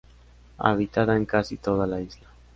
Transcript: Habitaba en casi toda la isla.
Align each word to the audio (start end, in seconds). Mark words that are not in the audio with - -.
Habitaba 0.57 1.15
en 1.15 1.25
casi 1.25 1.57
toda 1.57 1.85
la 1.85 2.01
isla. 2.01 2.27